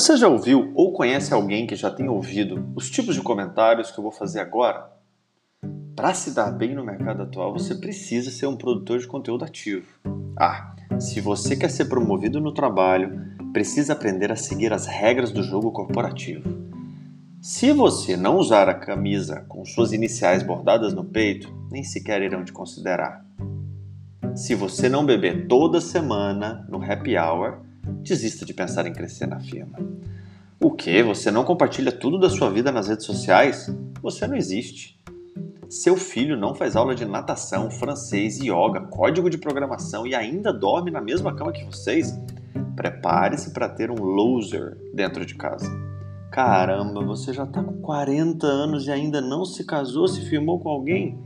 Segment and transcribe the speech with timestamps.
[0.00, 3.98] Você já ouviu ou conhece alguém que já tenha ouvido os tipos de comentários que
[3.98, 4.90] eu vou fazer agora?
[5.94, 9.86] Para se dar bem no mercado atual, você precisa ser um produtor de conteúdo ativo.
[10.38, 13.20] Ah, se você quer ser promovido no trabalho,
[13.52, 16.48] precisa aprender a seguir as regras do jogo corporativo.
[17.42, 22.42] Se você não usar a camisa com suas iniciais bordadas no peito, nem sequer irão
[22.42, 23.22] te considerar.
[24.34, 27.68] Se você não beber toda semana no happy hour,
[28.02, 29.78] desista de pensar em crescer na firma.
[30.62, 31.02] O que?
[31.02, 33.74] Você não compartilha tudo da sua vida nas redes sociais?
[34.02, 35.00] Você não existe.
[35.70, 40.90] Seu filho não faz aula de natação, francês, yoga, código de programação e ainda dorme
[40.90, 42.12] na mesma cama que vocês?
[42.74, 45.70] Prepare-se para ter um loser dentro de casa.
[46.30, 50.68] Caramba, você já está com 40 anos e ainda não se casou, se firmou com
[50.68, 51.18] alguém?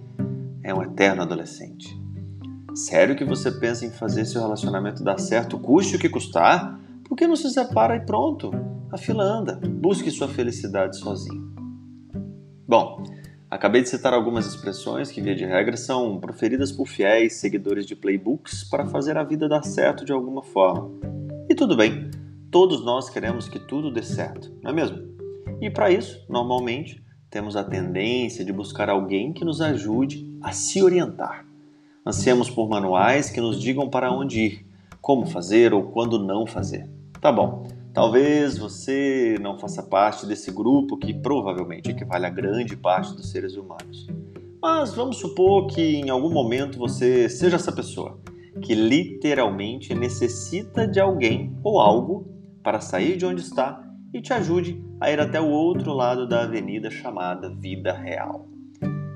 [0.63, 2.04] É um eterno adolescente.
[2.75, 6.81] Sério que você pensa em fazer seu relacionamento dar certo, custe o que custar?
[7.05, 8.51] Por que não se separa e pronto?
[8.91, 9.61] A fila anda.
[9.65, 11.55] Busque sua felicidade sozinho.
[12.67, 13.05] Bom,
[13.49, 17.95] acabei de citar algumas expressões que, via de regra, são proferidas por fiéis seguidores de
[17.95, 20.91] playbooks para fazer a vida dar certo de alguma forma.
[21.49, 22.11] E tudo bem,
[22.51, 24.99] todos nós queremos que tudo dê certo, não é mesmo?
[25.61, 27.01] E para isso, normalmente,
[27.31, 31.54] temos a tendência de buscar alguém que nos ajude a se orientar.
[32.07, 34.67] Ansiamos por manuais que nos digam para onde ir,
[35.01, 36.87] como fazer ou quando não fazer.
[37.19, 43.17] Tá bom, talvez você não faça parte desse grupo que provavelmente equivale a grande parte
[43.17, 44.07] dos seres humanos.
[44.61, 48.21] Mas vamos supor que em algum momento você seja essa pessoa
[48.61, 52.29] que literalmente necessita de alguém ou algo
[52.63, 53.83] para sair de onde está
[54.13, 58.47] e te ajude a ir até o outro lado da avenida chamada vida real.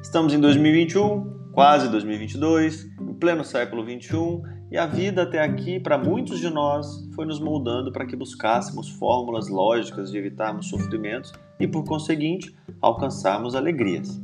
[0.02, 5.98] Estamos em 2021, quase 2022, em pleno século 21, e a vida até aqui, para
[5.98, 11.66] muitos de nós, foi nos moldando para que buscássemos fórmulas lógicas de evitarmos sofrimentos e,
[11.66, 14.22] por conseguinte, alcançarmos alegrias.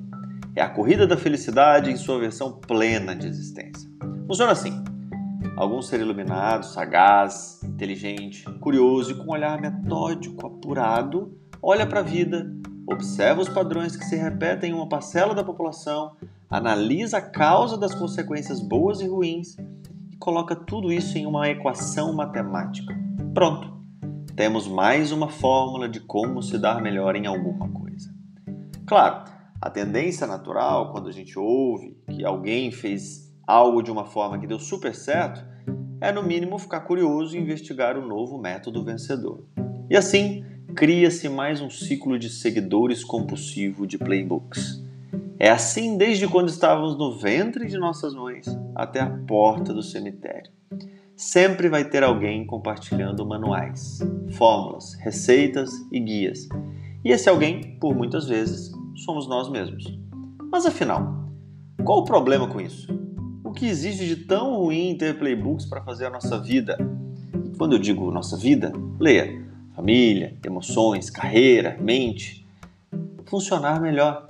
[0.54, 3.90] É a corrida da felicidade em sua versão plena de existência.
[4.28, 4.84] Funciona assim:
[5.56, 12.04] algum ser iluminado, sagaz, inteligente, curioso e com um olhar metódico, apurado, olha para a
[12.04, 12.48] vida,
[12.86, 16.12] observa os padrões que se repetem em uma parcela da população,
[16.56, 19.56] analisa a causa das consequências boas e ruins
[20.12, 22.96] e coloca tudo isso em uma equação matemática.
[23.34, 23.74] Pronto!
[24.36, 28.14] Temos mais uma fórmula de como se dar melhor em alguma coisa.
[28.86, 29.24] Claro,
[29.60, 34.46] a tendência natural, quando a gente ouve que alguém fez algo de uma forma que
[34.46, 35.44] deu super certo,
[36.00, 39.44] é no mínimo ficar curioso e investigar o novo método vencedor.
[39.90, 40.44] E assim,
[40.76, 44.83] cria-se mais um ciclo de seguidores compulsivo de playbooks.
[45.38, 50.50] É assim desde quando estávamos no ventre de nossas mães até a porta do cemitério.
[51.16, 54.00] Sempre vai ter alguém compartilhando manuais,
[54.32, 56.48] fórmulas, receitas e guias.
[57.04, 59.98] E esse alguém, por muitas vezes, somos nós mesmos.
[60.50, 61.24] Mas afinal,
[61.84, 62.88] qual o problema com isso?
[63.44, 66.76] O que existe de tão ruim em ter playbooks para fazer a nossa vida?
[67.44, 72.44] E quando eu digo nossa vida, leia família, emoções, carreira, mente
[73.26, 74.26] funcionar melhor.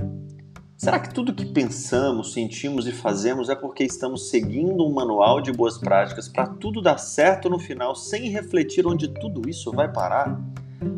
[0.85, 5.51] Será que tudo que pensamos, sentimos e fazemos é porque estamos seguindo um manual de
[5.51, 10.39] boas práticas para tudo dar certo no final sem refletir onde tudo isso vai parar?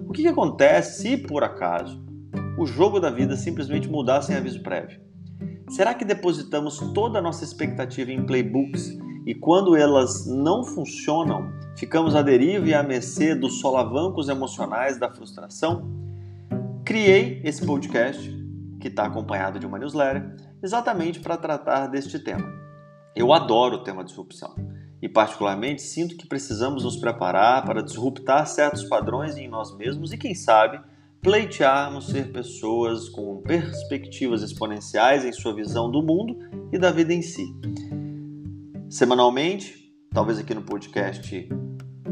[0.08, 2.04] O que, que acontece se, por acaso,
[2.58, 4.98] o jogo da vida simplesmente mudar sem aviso prévio?
[5.70, 12.16] Será que depositamos toda a nossa expectativa em playbooks e quando elas não funcionam, ficamos
[12.16, 15.88] à deriva e à mercê dos solavancos emocionais da frustração?
[16.84, 18.45] Criei esse podcast
[18.81, 22.47] que está acompanhado de uma newsletter, exatamente para tratar deste tema.
[23.14, 24.54] Eu adoro o tema disrupção
[25.00, 30.19] e, particularmente, sinto que precisamos nos preparar para disruptar certos padrões em nós mesmos e,
[30.19, 30.81] quem sabe,
[31.22, 36.38] pleitearmos ser pessoas com perspectivas exponenciais em sua visão do mundo
[36.72, 37.47] e da vida em si.
[38.89, 41.48] Semanalmente, talvez aqui no podcast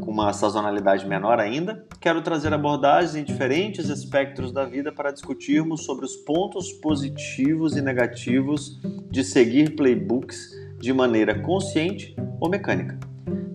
[0.01, 5.85] com uma sazonalidade menor ainda, quero trazer abordagens em diferentes espectros da vida para discutirmos
[5.85, 8.81] sobre os pontos positivos e negativos
[9.11, 12.99] de seguir playbooks de maneira consciente ou mecânica.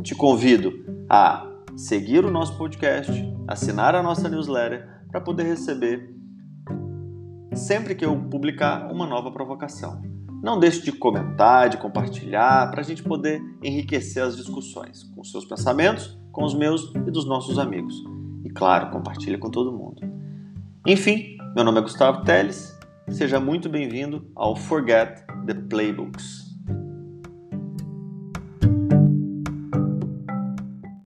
[0.01, 0.71] Te convido
[1.09, 3.11] a seguir o nosso podcast,
[3.47, 6.13] assinar a nossa newsletter para poder receber
[7.53, 10.08] sempre que eu publicar uma nova provocação.
[10.41, 15.45] Não deixe de comentar, de compartilhar, para a gente poder enriquecer as discussões com seus
[15.45, 17.93] pensamentos, com os meus e dos nossos amigos.
[18.45, 20.01] E claro, compartilhe com todo mundo.
[20.87, 22.77] Enfim, meu nome é Gustavo Teles.
[23.09, 26.48] Seja muito bem-vindo ao Forget the Playbooks.